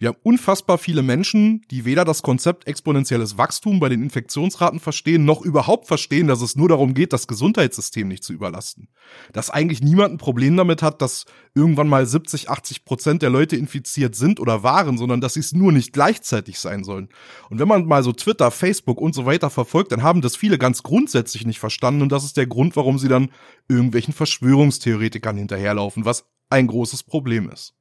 Wir 0.00 0.08
haben 0.08 0.18
unfassbar 0.22 0.78
viele 0.78 1.02
Menschen, 1.02 1.60
die 1.70 1.84
weder 1.84 2.06
das 2.06 2.22
Konzept 2.22 2.66
exponentielles 2.66 3.36
Wachstum 3.36 3.80
bei 3.80 3.90
den 3.90 4.02
Infektionsraten 4.02 4.80
verstehen, 4.80 5.26
noch 5.26 5.42
überhaupt 5.42 5.86
verstehen, 5.86 6.26
dass 6.26 6.40
es 6.40 6.56
nur 6.56 6.70
darum 6.70 6.94
geht, 6.94 7.12
das 7.12 7.26
Gesundheitssystem 7.26 8.08
nicht 8.08 8.24
zu 8.24 8.32
überlasten. 8.32 8.88
Dass 9.34 9.50
eigentlich 9.50 9.82
niemand 9.82 10.14
ein 10.14 10.16
Problem 10.16 10.56
damit 10.56 10.80
hat, 10.80 11.02
dass 11.02 11.26
irgendwann 11.54 11.86
mal 11.86 12.06
70, 12.06 12.48
80 12.48 12.86
Prozent 12.86 13.20
der 13.20 13.28
Leute 13.28 13.56
infiziert 13.56 14.14
sind 14.14 14.40
oder 14.40 14.62
waren, 14.62 14.96
sondern 14.96 15.20
dass 15.20 15.34
sie 15.34 15.40
es 15.40 15.52
nur 15.52 15.70
nicht 15.70 15.92
gleichzeitig 15.92 16.58
sein 16.60 16.82
sollen. 16.82 17.10
Und 17.50 17.58
wenn 17.58 17.68
man 17.68 17.84
mal 17.84 18.02
so 18.02 18.12
Twitter, 18.12 18.50
Facebook 18.50 19.02
und 19.02 19.14
so 19.14 19.26
weiter 19.26 19.50
verfolgt, 19.50 19.92
dann 19.92 20.02
haben 20.02 20.22
das 20.22 20.34
viele 20.34 20.56
ganz 20.56 20.82
grundsätzlich 20.82 21.44
nicht 21.44 21.58
verstanden 21.58 22.00
und 22.00 22.10
das 22.10 22.24
ist 22.24 22.38
der 22.38 22.46
Grund, 22.46 22.74
warum 22.74 22.98
sie 22.98 23.08
dann 23.08 23.30
irgendwelchen 23.68 24.14
Verschwörungstheoretikern 24.14 25.36
hinterherlaufen, 25.36 26.06
was 26.06 26.24
ein 26.48 26.68
großes 26.68 27.02
Problem 27.02 27.50
ist. 27.50 27.74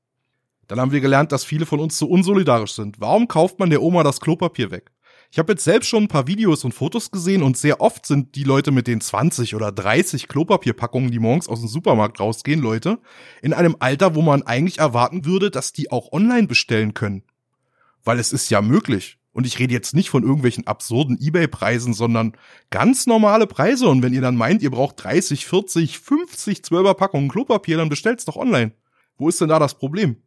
Dann 0.69 0.79
haben 0.79 0.91
wir 0.91 1.01
gelernt, 1.01 1.31
dass 1.31 1.43
viele 1.43 1.65
von 1.65 1.79
uns 1.79 1.97
zu 1.97 2.07
unsolidarisch 2.07 2.73
sind. 2.73 3.01
Warum 3.01 3.27
kauft 3.27 3.57
man 3.57 3.71
der 3.71 3.81
Oma 3.81 4.03
das 4.03 4.21
Klopapier 4.21 4.69
weg? 4.69 4.91
Ich 5.31 5.39
habe 5.39 5.53
jetzt 5.53 5.63
selbst 5.63 5.89
schon 5.89 6.03
ein 6.03 6.07
paar 6.07 6.27
Videos 6.27 6.63
und 6.63 6.73
Fotos 6.73 7.09
gesehen 7.09 7.41
und 7.41 7.57
sehr 7.57 7.81
oft 7.81 8.05
sind 8.05 8.35
die 8.35 8.43
Leute 8.43 8.71
mit 8.71 8.85
den 8.85 9.01
20 9.01 9.55
oder 9.55 9.71
30 9.71 10.27
Klopapierpackungen, 10.27 11.09
die 11.09 11.17
morgens 11.17 11.49
aus 11.49 11.59
dem 11.59 11.69
Supermarkt 11.69 12.19
rausgehen, 12.19 12.61
Leute, 12.61 12.99
in 13.41 13.53
einem 13.53 13.77
Alter, 13.79 14.13
wo 14.13 14.21
man 14.21 14.43
eigentlich 14.43 14.77
erwarten 14.77 15.25
würde, 15.25 15.49
dass 15.49 15.73
die 15.73 15.91
auch 15.91 16.11
online 16.11 16.45
bestellen 16.45 16.93
können. 16.93 17.23
Weil 18.03 18.19
es 18.19 18.31
ist 18.31 18.51
ja 18.51 18.61
möglich. 18.61 19.17
Und 19.31 19.47
ich 19.47 19.57
rede 19.57 19.73
jetzt 19.73 19.95
nicht 19.95 20.11
von 20.11 20.21
irgendwelchen 20.21 20.67
absurden 20.67 21.17
Ebay-Preisen, 21.19 21.93
sondern 21.93 22.33
ganz 22.69 23.07
normale 23.07 23.47
Preise. 23.47 23.87
Und 23.87 24.03
wenn 24.03 24.13
ihr 24.13 24.21
dann 24.21 24.35
meint, 24.35 24.61
ihr 24.61 24.71
braucht 24.71 25.03
30, 25.03 25.47
40, 25.47 25.97
50 25.97 26.59
12er 26.59 26.93
Packungen 26.93 27.29
Klopapier, 27.29 27.77
dann 27.77 27.89
bestellt's 27.89 28.25
doch 28.25 28.35
online. 28.35 28.73
Wo 29.17 29.29
ist 29.29 29.41
denn 29.41 29.49
da 29.49 29.57
das 29.57 29.75
Problem? 29.75 30.17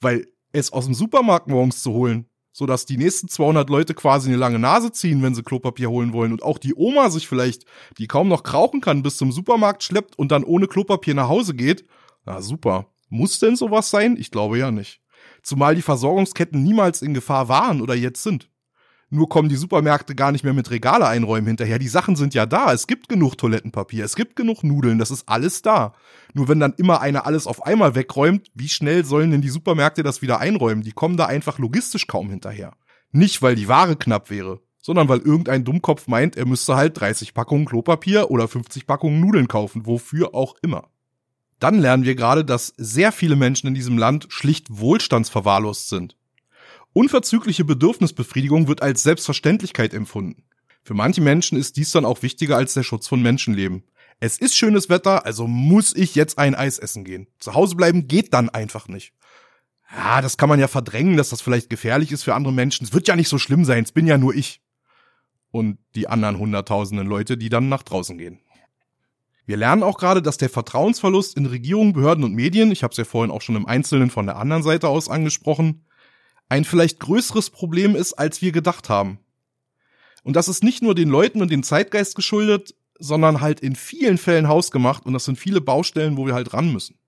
Weil 0.00 0.26
es 0.52 0.72
aus 0.72 0.84
dem 0.84 0.94
Supermarkt 0.94 1.48
morgens 1.48 1.82
zu 1.82 1.92
holen, 1.92 2.26
so 2.52 2.66
dass 2.66 2.84
die 2.84 2.98
nächsten 2.98 3.28
200 3.28 3.70
Leute 3.70 3.94
quasi 3.94 4.28
eine 4.28 4.36
lange 4.36 4.58
Nase 4.58 4.92
ziehen, 4.92 5.22
wenn 5.22 5.34
sie 5.34 5.42
Klopapier 5.42 5.90
holen 5.90 6.12
wollen 6.12 6.32
und 6.32 6.42
auch 6.42 6.58
die 6.58 6.74
Oma 6.74 7.10
sich 7.10 7.26
vielleicht, 7.26 7.64
die 7.98 8.06
kaum 8.06 8.28
noch 8.28 8.42
krauchen 8.42 8.80
kann, 8.80 9.02
bis 9.02 9.16
zum 9.16 9.32
Supermarkt 9.32 9.82
schleppt 9.82 10.18
und 10.18 10.30
dann 10.30 10.44
ohne 10.44 10.66
Klopapier 10.66 11.14
nach 11.14 11.28
Hause 11.28 11.54
geht. 11.54 11.86
Na 12.24 12.42
super. 12.42 12.86
Muss 13.08 13.38
denn 13.38 13.56
sowas 13.56 13.90
sein? 13.90 14.16
Ich 14.18 14.30
glaube 14.30 14.58
ja 14.58 14.70
nicht. 14.70 15.00
Zumal 15.42 15.74
die 15.74 15.82
Versorgungsketten 15.82 16.62
niemals 16.62 17.02
in 17.02 17.14
Gefahr 17.14 17.48
waren 17.48 17.80
oder 17.80 17.94
jetzt 17.94 18.22
sind. 18.22 18.48
Nur 19.14 19.28
kommen 19.28 19.50
die 19.50 19.56
Supermärkte 19.56 20.14
gar 20.14 20.32
nicht 20.32 20.42
mehr 20.42 20.54
mit 20.54 20.70
Regale 20.70 21.06
einräumen 21.06 21.46
hinterher. 21.46 21.78
Die 21.78 21.86
Sachen 21.86 22.16
sind 22.16 22.32
ja 22.32 22.46
da. 22.46 22.72
Es 22.72 22.86
gibt 22.86 23.10
genug 23.10 23.36
Toilettenpapier, 23.36 24.06
es 24.06 24.16
gibt 24.16 24.36
genug 24.36 24.64
Nudeln, 24.64 24.98
das 24.98 25.10
ist 25.10 25.28
alles 25.28 25.60
da. 25.60 25.92
Nur 26.32 26.48
wenn 26.48 26.58
dann 26.58 26.72
immer 26.78 27.02
einer 27.02 27.26
alles 27.26 27.46
auf 27.46 27.66
einmal 27.66 27.94
wegräumt, 27.94 28.50
wie 28.54 28.70
schnell 28.70 29.04
sollen 29.04 29.30
denn 29.30 29.42
die 29.42 29.50
Supermärkte 29.50 30.02
das 30.02 30.22
wieder 30.22 30.40
einräumen? 30.40 30.82
Die 30.82 30.92
kommen 30.92 31.18
da 31.18 31.26
einfach 31.26 31.58
logistisch 31.58 32.06
kaum 32.06 32.30
hinterher. 32.30 32.72
Nicht, 33.10 33.42
weil 33.42 33.54
die 33.54 33.68
Ware 33.68 33.96
knapp 33.96 34.30
wäre, 34.30 34.60
sondern 34.80 35.10
weil 35.10 35.18
irgendein 35.18 35.64
Dummkopf 35.64 36.08
meint, 36.08 36.38
er 36.38 36.46
müsste 36.46 36.76
halt 36.76 36.98
30 36.98 37.34
Packungen 37.34 37.66
Klopapier 37.66 38.30
oder 38.30 38.48
50 38.48 38.86
Packungen 38.86 39.20
Nudeln 39.20 39.46
kaufen, 39.46 39.84
wofür 39.84 40.34
auch 40.34 40.54
immer. 40.62 40.88
Dann 41.58 41.78
lernen 41.78 42.04
wir 42.04 42.14
gerade, 42.14 42.46
dass 42.46 42.72
sehr 42.78 43.12
viele 43.12 43.36
Menschen 43.36 43.66
in 43.66 43.74
diesem 43.74 43.98
Land 43.98 44.28
schlicht 44.30 44.68
wohlstandsverwahrlost 44.70 45.90
sind. 45.90 46.16
Unverzügliche 46.94 47.64
Bedürfnisbefriedigung 47.64 48.68
wird 48.68 48.82
als 48.82 49.02
Selbstverständlichkeit 49.02 49.94
empfunden. 49.94 50.44
Für 50.84 50.94
manche 50.94 51.20
Menschen 51.20 51.56
ist 51.56 51.76
dies 51.76 51.90
dann 51.90 52.04
auch 52.04 52.22
wichtiger 52.22 52.56
als 52.56 52.74
der 52.74 52.82
Schutz 52.82 53.08
von 53.08 53.22
Menschenleben. 53.22 53.84
Es 54.20 54.38
ist 54.38 54.56
schönes 54.56 54.88
Wetter, 54.88 55.24
also 55.24 55.46
muss 55.46 55.96
ich 55.96 56.14
jetzt 56.14 56.38
ein 56.38 56.54
Eis 56.54 56.78
essen 56.78 57.04
gehen. 57.04 57.28
Zu 57.38 57.54
Hause 57.54 57.76
bleiben 57.76 58.08
geht 58.08 58.34
dann 58.34 58.50
einfach 58.50 58.88
nicht. 58.88 59.14
Ja, 59.96 60.20
das 60.20 60.36
kann 60.36 60.48
man 60.48 60.60
ja 60.60 60.68
verdrängen, 60.68 61.16
dass 61.16 61.30
das 61.30 61.40
vielleicht 61.40 61.70
gefährlich 61.70 62.12
ist 62.12 62.24
für 62.24 62.34
andere 62.34 62.52
Menschen. 62.52 62.84
Es 62.84 62.92
wird 62.92 63.08
ja 63.08 63.16
nicht 63.16 63.28
so 63.28 63.38
schlimm 63.38 63.64
sein, 63.64 63.84
es 63.84 63.92
bin 63.92 64.06
ja 64.06 64.18
nur 64.18 64.34
ich. 64.34 64.60
Und 65.50 65.78
die 65.94 66.08
anderen 66.08 66.38
hunderttausenden 66.38 67.06
Leute, 67.06 67.36
die 67.36 67.48
dann 67.48 67.68
nach 67.68 67.82
draußen 67.82 68.16
gehen. 68.16 68.40
Wir 69.44 69.56
lernen 69.56 69.82
auch 69.82 69.98
gerade, 69.98 70.22
dass 70.22 70.36
der 70.36 70.48
Vertrauensverlust 70.48 71.36
in 71.36 71.46
Regierungen, 71.46 71.92
Behörden 71.92 72.24
und 72.24 72.34
Medien, 72.34 72.70
ich 72.70 72.82
habe 72.82 72.92
es 72.92 72.96
ja 72.98 73.04
vorhin 73.04 73.30
auch 73.30 73.42
schon 73.42 73.56
im 73.56 73.66
Einzelnen 73.66 74.08
von 74.08 74.26
der 74.26 74.36
anderen 74.36 74.62
Seite 74.62 74.88
aus 74.88 75.08
angesprochen, 75.08 75.84
ein 76.52 76.64
vielleicht 76.66 77.00
größeres 77.00 77.48
Problem 77.48 77.96
ist, 77.96 78.12
als 78.12 78.42
wir 78.42 78.52
gedacht 78.52 78.90
haben. 78.90 79.18
Und 80.22 80.36
das 80.36 80.48
ist 80.48 80.62
nicht 80.62 80.82
nur 80.82 80.94
den 80.94 81.08
Leuten 81.08 81.40
und 81.40 81.50
dem 81.50 81.62
Zeitgeist 81.62 82.14
geschuldet, 82.14 82.74
sondern 82.98 83.40
halt 83.40 83.60
in 83.60 83.74
vielen 83.74 84.18
Fällen 84.18 84.48
hausgemacht 84.48 85.06
und 85.06 85.14
das 85.14 85.24
sind 85.24 85.38
viele 85.38 85.62
Baustellen, 85.62 86.18
wo 86.18 86.26
wir 86.26 86.34
halt 86.34 86.52
ran 86.52 86.70
müssen. 86.70 86.98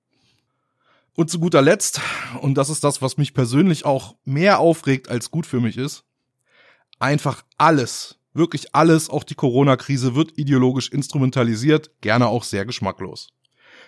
Und 1.15 1.29
zu 1.29 1.41
guter 1.41 1.61
Letzt, 1.61 2.01
und 2.41 2.55
das 2.55 2.71
ist 2.71 2.85
das, 2.85 3.03
was 3.03 3.19
mich 3.19 3.35
persönlich 3.35 3.85
auch 3.85 4.17
mehr 4.25 4.61
aufregt 4.61 5.11
als 5.11 5.31
gut 5.31 5.45
für 5.45 5.61
mich 5.61 5.77
ist, 5.77 6.05
einfach 6.99 7.45
alles, 7.59 8.19
wirklich 8.33 8.75
alles, 8.75 9.11
auch 9.11 9.25
die 9.25 9.35
Corona-Krise 9.35 10.15
wird 10.15 10.39
ideologisch 10.39 10.89
instrumentalisiert, 10.89 11.91
gerne 12.01 12.29
auch 12.29 12.45
sehr 12.45 12.65
geschmacklos. 12.65 13.29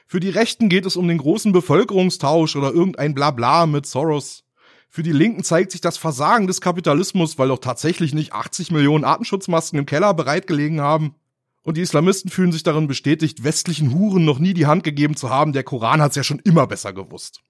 Für 0.06 0.20
die 0.20 0.28
Rechten 0.28 0.68
geht 0.68 0.84
es 0.84 0.96
um 0.96 1.08
den 1.08 1.16
großen 1.16 1.52
Bevölkerungstausch 1.52 2.56
oder 2.56 2.72
irgendein 2.72 3.14
Blabla 3.14 3.64
mit 3.64 3.86
Soros. 3.86 4.45
Für 4.88 5.02
die 5.02 5.12
Linken 5.12 5.44
zeigt 5.44 5.72
sich 5.72 5.80
das 5.80 5.98
Versagen 5.98 6.46
des 6.46 6.60
Kapitalismus, 6.60 7.38
weil 7.38 7.48
doch 7.48 7.58
tatsächlich 7.58 8.14
nicht 8.14 8.32
80 8.32 8.70
Millionen 8.70 9.04
Artenschutzmasken 9.04 9.78
im 9.78 9.86
Keller 9.86 10.14
bereitgelegen 10.14 10.80
haben. 10.80 11.14
Und 11.62 11.76
die 11.76 11.82
Islamisten 11.82 12.30
fühlen 12.30 12.52
sich 12.52 12.62
darin 12.62 12.86
bestätigt, 12.86 13.42
westlichen 13.42 13.92
Huren 13.92 14.24
noch 14.24 14.38
nie 14.38 14.54
die 14.54 14.66
Hand 14.66 14.84
gegeben 14.84 15.16
zu 15.16 15.30
haben. 15.30 15.52
Der 15.52 15.64
Koran 15.64 16.00
hat's 16.00 16.16
ja 16.16 16.22
schon 16.22 16.38
immer 16.38 16.66
besser 16.66 16.92
gewusst. 16.92 17.40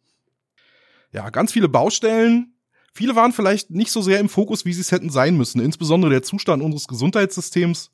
Ja, 1.12 1.30
ganz 1.30 1.52
viele 1.52 1.68
Baustellen. 1.68 2.54
Viele 2.94 3.14
waren 3.14 3.34
vielleicht 3.34 3.70
nicht 3.70 3.90
so 3.90 4.00
sehr 4.00 4.18
im 4.20 4.30
Fokus, 4.30 4.64
wie 4.64 4.72
sie 4.72 4.80
es 4.80 4.90
hätten 4.90 5.10
sein 5.10 5.36
müssen. 5.36 5.60
Insbesondere 5.60 6.10
der 6.10 6.22
Zustand 6.22 6.62
unseres 6.62 6.88
Gesundheitssystems 6.88 7.90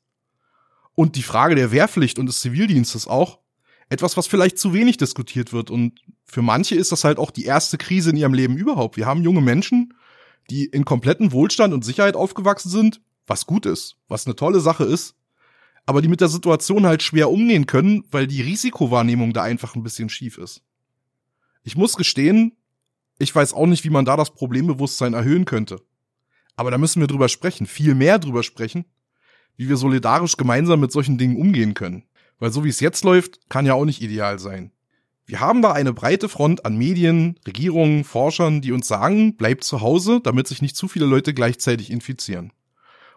und 0.95 1.17
die 1.17 1.23
Frage 1.23 1.55
der 1.55 1.71
Wehrpflicht 1.71 2.19
und 2.19 2.27
des 2.27 2.39
Zivildienstes 2.39 3.05
auch. 3.05 3.42
Etwas, 3.89 4.17
was 4.17 4.27
vielleicht 4.27 4.57
zu 4.57 4.73
wenig 4.73 4.97
diskutiert 4.97 5.53
wird. 5.53 5.69
Und 5.69 5.99
für 6.25 6.41
manche 6.41 6.75
ist 6.75 6.91
das 6.91 7.03
halt 7.03 7.17
auch 7.17 7.31
die 7.31 7.45
erste 7.45 7.77
Krise 7.77 8.11
in 8.11 8.17
ihrem 8.17 8.33
Leben 8.33 8.57
überhaupt. 8.57 8.97
Wir 8.97 9.05
haben 9.05 9.23
junge 9.23 9.41
Menschen, 9.41 9.93
die 10.49 10.65
in 10.65 10.85
kompletten 10.85 11.31
Wohlstand 11.31 11.73
und 11.73 11.85
Sicherheit 11.85 12.15
aufgewachsen 12.15 12.69
sind, 12.69 13.01
was 13.27 13.45
gut 13.45 13.65
ist, 13.65 13.97
was 14.07 14.25
eine 14.25 14.35
tolle 14.35 14.59
Sache 14.59 14.83
ist 14.83 15.15
aber 15.85 16.01
die 16.01 16.07
mit 16.07 16.21
der 16.21 16.29
Situation 16.29 16.85
halt 16.85 17.03
schwer 17.03 17.29
umgehen 17.29 17.67
können, 17.67 18.05
weil 18.11 18.27
die 18.27 18.41
Risikowahrnehmung 18.41 19.33
da 19.33 19.43
einfach 19.43 19.75
ein 19.75 19.83
bisschen 19.83 20.09
schief 20.09 20.37
ist. 20.37 20.61
Ich 21.63 21.75
muss 21.75 21.95
gestehen, 21.95 22.57
ich 23.19 23.33
weiß 23.33 23.53
auch 23.53 23.67
nicht, 23.67 23.83
wie 23.83 23.89
man 23.89 24.05
da 24.05 24.17
das 24.17 24.33
Problembewusstsein 24.33 25.13
erhöhen 25.13 25.45
könnte. 25.45 25.81
Aber 26.55 26.71
da 26.71 26.77
müssen 26.77 26.99
wir 26.99 27.07
drüber 27.07 27.29
sprechen, 27.29 27.65
viel 27.65 27.95
mehr 27.95 28.19
drüber 28.19 28.43
sprechen, 28.43 28.85
wie 29.55 29.69
wir 29.69 29.77
solidarisch 29.77 30.37
gemeinsam 30.37 30.79
mit 30.79 30.91
solchen 30.91 31.17
Dingen 31.17 31.37
umgehen 31.37 31.73
können. 31.73 32.03
Weil 32.43 32.51
so 32.51 32.65
wie 32.65 32.69
es 32.69 32.81
jetzt 32.81 33.05
läuft, 33.05 33.49
kann 33.49 33.65
ja 33.65 33.73
auch 33.73 33.85
nicht 33.85 34.01
ideal 34.01 34.37
sein. 34.37 34.73
Wir 35.25 35.39
haben 35.39 35.61
da 35.61 35.71
eine 35.71 35.93
breite 35.93 36.27
Front 36.27 36.65
an 36.65 36.75
Medien, 36.75 37.39
Regierungen, 37.47 38.03
Forschern, 38.03 38.59
die 38.59 38.73
uns 38.73 38.85
sagen, 38.85 39.37
bleibt 39.37 39.63
zu 39.63 39.79
Hause, 39.79 40.19
damit 40.21 40.49
sich 40.49 40.61
nicht 40.61 40.75
zu 40.75 40.89
viele 40.89 41.05
Leute 41.05 41.33
gleichzeitig 41.33 41.89
infizieren. 41.89 42.51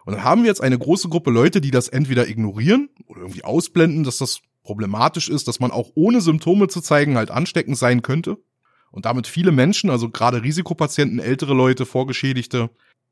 Und 0.05 0.13
dann 0.13 0.23
haben 0.23 0.43
wir 0.43 0.47
jetzt 0.47 0.61
eine 0.61 0.79
große 0.79 1.09
Gruppe 1.09 1.29
Leute, 1.29 1.59
die 1.59 1.71
das 1.71 1.89
entweder 1.89 2.29
ignorieren 2.29 2.87
oder 3.05 3.19
irgendwie 3.19 3.43
ausblenden, 3.43 4.05
dass 4.05 4.17
das 4.17 4.39
problematisch 4.63 5.27
ist, 5.27 5.49
dass 5.49 5.59
man 5.59 5.71
auch 5.71 5.91
ohne 5.95 6.21
Symptome 6.21 6.69
zu 6.69 6.79
zeigen 6.79 7.17
halt 7.17 7.29
ansteckend 7.29 7.77
sein 7.77 8.03
könnte. 8.03 8.37
Und 8.91 9.03
damit 9.03 9.27
viele 9.27 9.51
Menschen, 9.51 9.89
also 9.89 10.09
gerade 10.09 10.41
Risikopatienten, 10.41 11.19
ältere 11.19 11.53
Leute, 11.53 11.85
Vorgeschädigte, 11.85 12.69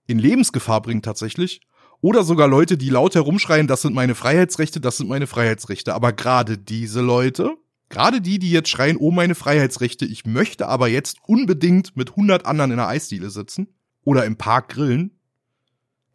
in 0.08 0.20
Lebensgefahr 0.20 0.82
bringen 0.82 1.02
tatsächlich. 1.02 1.60
Oder 2.02 2.24
sogar 2.24 2.48
Leute, 2.48 2.78
die 2.78 2.90
laut 2.90 3.16
herumschreien, 3.16 3.68
das 3.68 3.82
sind 3.82 3.96
meine 3.96 4.16
Freiheitsrechte, 4.16 4.80
das 4.80 4.98
sind 4.98 5.08
meine 5.08 5.28
Freiheitsrechte. 5.28 5.94
Aber 5.94 6.14
gerade 6.14 6.58
diese 6.58 7.02
Leute, 7.02 7.56
gerade 7.90 8.22
die, 8.22 8.40
die 8.40 8.52
jetzt 8.52 8.70
schreien, 8.70 8.98
oh 8.98 9.12
meine 9.12 9.36
Freiheitsrechte, 9.36 10.06
ich 10.06 10.26
möchte 10.26 10.68
aber 10.68 10.88
jetzt 10.88 11.18
unbedingt 11.28 11.96
mit 11.98 12.12
100 12.12 12.46
anderen 12.46 12.72
in 12.72 12.78
der 12.78 12.88
Eisdiele 12.88 13.30
sitzen 13.30 13.68
oder 14.04 14.26
im 14.26 14.36
Park 14.36 14.70
grillen, 14.70 15.16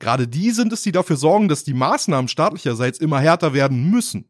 Gerade 0.01 0.27
die 0.27 0.51
sind 0.51 0.73
es, 0.73 0.83
die 0.83 0.93
dafür 0.93 1.17
sorgen, 1.17 1.49
dass 1.49 1.63
die 1.63 1.75
Maßnahmen 1.75 2.27
staatlicherseits 2.27 2.99
immer 2.99 3.21
härter 3.21 3.53
werden 3.53 3.91
müssen. 3.91 4.25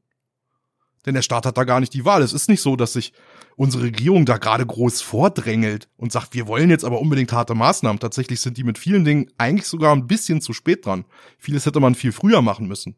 Denn 1.07 1.15
der 1.15 1.23
Staat 1.23 1.47
hat 1.47 1.57
da 1.57 1.65
gar 1.65 1.81
nicht 1.81 1.95
die 1.95 2.05
Wahl. 2.05 2.23
Es 2.23 2.35
ist 2.35 2.49
nicht 2.49 2.61
so, 2.61 2.77
dass 2.77 2.93
sich 2.93 3.15
unsere 3.61 3.83
Regierung 3.83 4.25
da 4.25 4.39
gerade 4.39 4.65
groß 4.65 5.03
vordrängelt 5.03 5.91
und 5.99 6.13
sagt, 6.13 6.33
wir 6.33 6.49
wollen 6.49 6.71
jetzt 6.71 6.83
aber 6.83 6.99
unbedingt 6.99 7.31
harte 7.31 7.55
Maßnahmen. 7.55 8.01
Tatsächlich 8.01 8.41
sind 8.41 8.57
die 8.57 8.65
mit 8.65 8.79
vielen 8.79 9.05
Dingen 9.05 9.31
eigentlich 9.37 9.67
sogar 9.67 9.95
ein 9.95 10.07
bisschen 10.07 10.41
zu 10.41 10.55
spät 10.55 10.87
dran. 10.87 11.05
Vieles 11.37 11.67
hätte 11.67 11.79
man 11.79 11.95
viel 11.95 12.13
früher 12.13 12.41
machen 12.41 12.69
müssen. 12.69 12.97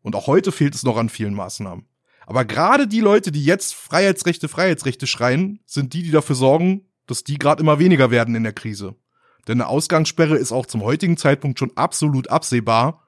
Und 0.00 0.16
auch 0.16 0.26
heute 0.26 0.50
fehlt 0.50 0.74
es 0.74 0.82
noch 0.82 0.96
an 0.96 1.10
vielen 1.10 1.34
Maßnahmen. 1.34 1.84
Aber 2.26 2.46
gerade 2.46 2.88
die 2.88 3.00
Leute, 3.00 3.32
die 3.32 3.44
jetzt 3.44 3.74
Freiheitsrechte, 3.74 4.48
Freiheitsrechte 4.48 5.06
schreien, 5.06 5.60
sind 5.66 5.92
die, 5.92 6.04
die 6.04 6.10
dafür 6.10 6.36
sorgen, 6.36 6.86
dass 7.06 7.22
die 7.22 7.36
gerade 7.36 7.62
immer 7.62 7.78
weniger 7.78 8.10
werden 8.10 8.34
in 8.34 8.44
der 8.44 8.54
Krise. 8.54 8.94
Denn 9.46 9.60
eine 9.60 9.68
Ausgangssperre 9.68 10.38
ist 10.38 10.52
auch 10.52 10.64
zum 10.64 10.82
heutigen 10.82 11.18
Zeitpunkt 11.18 11.58
schon 11.58 11.76
absolut 11.76 12.30
absehbar, 12.30 13.04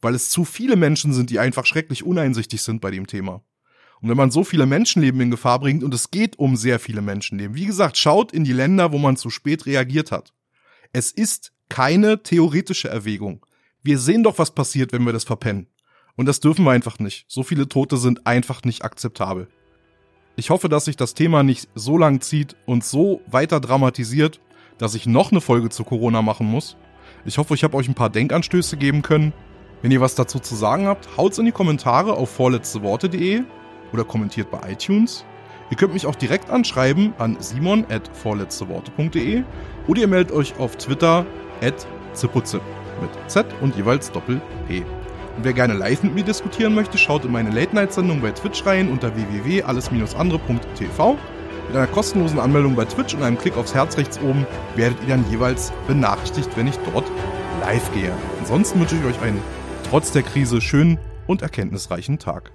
weil 0.00 0.14
es 0.14 0.30
zu 0.30 0.44
viele 0.44 0.76
Menschen 0.76 1.12
sind, 1.12 1.30
die 1.30 1.40
einfach 1.40 1.66
schrecklich 1.66 2.04
uneinsichtig 2.04 2.62
sind 2.62 2.80
bei 2.80 2.92
dem 2.92 3.08
Thema. 3.08 3.42
Und 4.00 4.08
wenn 4.08 4.16
man 4.16 4.30
so 4.30 4.44
viele 4.44 4.66
Menschenleben 4.66 5.20
in 5.20 5.30
Gefahr 5.30 5.58
bringt, 5.58 5.82
und 5.82 5.94
es 5.94 6.10
geht 6.10 6.38
um 6.38 6.56
sehr 6.56 6.78
viele 6.78 7.02
Menschenleben, 7.02 7.56
wie 7.56 7.66
gesagt, 7.66 7.96
schaut 7.96 8.32
in 8.32 8.44
die 8.44 8.52
Länder, 8.52 8.92
wo 8.92 8.98
man 8.98 9.16
zu 9.16 9.30
spät 9.30 9.66
reagiert 9.66 10.12
hat. 10.12 10.32
Es 10.92 11.10
ist 11.10 11.52
keine 11.68 12.22
theoretische 12.22 12.88
Erwägung. 12.88 13.44
Wir 13.82 13.98
sehen 13.98 14.22
doch, 14.22 14.38
was 14.38 14.54
passiert, 14.54 14.92
wenn 14.92 15.04
wir 15.04 15.12
das 15.12 15.24
verpennen. 15.24 15.68
Und 16.16 16.26
das 16.26 16.40
dürfen 16.40 16.64
wir 16.64 16.72
einfach 16.72 16.98
nicht. 16.98 17.24
So 17.28 17.42
viele 17.42 17.68
Tote 17.68 17.96
sind 17.96 18.26
einfach 18.26 18.62
nicht 18.62 18.84
akzeptabel. 18.84 19.48
Ich 20.36 20.50
hoffe, 20.50 20.68
dass 20.68 20.84
sich 20.84 20.96
das 20.96 21.14
Thema 21.14 21.42
nicht 21.42 21.68
so 21.74 21.96
lang 21.96 22.20
zieht 22.20 22.56
und 22.66 22.84
so 22.84 23.22
weiter 23.26 23.60
dramatisiert, 23.60 24.40
dass 24.78 24.94
ich 24.94 25.06
noch 25.06 25.30
eine 25.30 25.40
Folge 25.40 25.70
zu 25.70 25.84
Corona 25.84 26.20
machen 26.20 26.46
muss. 26.46 26.76
Ich 27.24 27.38
hoffe, 27.38 27.54
ich 27.54 27.64
habe 27.64 27.76
euch 27.76 27.88
ein 27.88 27.94
paar 27.94 28.10
Denkanstöße 28.10 28.76
geben 28.76 29.02
können. 29.02 29.32
Wenn 29.82 29.90
ihr 29.90 30.00
was 30.00 30.14
dazu 30.14 30.38
zu 30.38 30.54
sagen 30.54 30.86
habt, 30.86 31.16
haut's 31.16 31.38
in 31.38 31.46
die 31.46 31.52
Kommentare 31.52 32.14
auf 32.14 32.30
vorletzteworte.de 32.30 33.42
oder 33.96 34.04
kommentiert 34.04 34.50
bei 34.50 34.60
iTunes. 34.70 35.24
Ihr 35.70 35.76
könnt 35.76 35.94
mich 35.94 36.06
auch 36.06 36.14
direkt 36.14 36.50
anschreiben 36.50 37.14
an 37.18 37.36
simon 37.40 37.84
at 37.90 38.08
vorletzteworte.de 38.12 39.42
oder 39.88 40.00
ihr 40.00 40.08
meldet 40.08 40.32
euch 40.32 40.56
auf 40.58 40.76
Twitter 40.76 41.26
at 41.62 41.86
zippuzip 42.12 42.62
mit 43.00 43.10
Z 43.30 43.46
und 43.60 43.74
jeweils 43.76 44.12
Doppel 44.12 44.40
P. 44.68 44.84
Und 45.36 45.44
wer 45.44 45.52
gerne 45.52 45.74
live 45.74 46.02
mit 46.02 46.14
mir 46.14 46.24
diskutieren 46.24 46.74
möchte, 46.74 46.98
schaut 46.98 47.24
in 47.24 47.32
meine 47.32 47.50
Late-Night-Sendung 47.50 48.20
bei 48.20 48.30
Twitch 48.30 48.64
rein 48.64 48.90
unter 48.90 49.14
www.alles-andere.tv 49.14 51.18
mit 51.66 51.76
einer 51.76 51.86
kostenlosen 51.88 52.38
Anmeldung 52.38 52.76
bei 52.76 52.84
Twitch 52.84 53.14
und 53.14 53.22
einem 53.22 53.38
Klick 53.38 53.56
aufs 53.56 53.74
Herz 53.74 53.98
rechts 53.98 54.20
oben 54.20 54.46
werdet 54.76 54.98
ihr 55.02 55.08
dann 55.08 55.28
jeweils 55.30 55.72
benachrichtigt, 55.88 56.50
wenn 56.56 56.68
ich 56.68 56.76
dort 56.92 57.10
live 57.60 57.92
gehe. 57.92 58.12
Ansonsten 58.38 58.80
wünsche 58.80 58.96
ich 58.96 59.04
euch 59.04 59.20
einen 59.20 59.42
trotz 59.90 60.12
der 60.12 60.22
Krise 60.22 60.60
schönen 60.60 60.98
und 61.26 61.42
erkenntnisreichen 61.42 62.18
Tag. 62.18 62.52